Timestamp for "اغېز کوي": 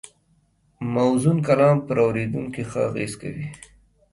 2.89-3.47